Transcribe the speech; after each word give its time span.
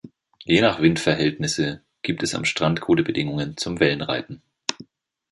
Je 0.45 0.61
nach 0.61 0.81
Windverhältnisse 0.81 1.83
gibt 2.01 2.23
es 2.23 2.33
am 2.33 2.43
Strand 2.43 2.81
gute 2.81 3.03
Bedingungen 3.03 3.55
zum 3.57 3.79
Wellenreiten. 3.79 4.41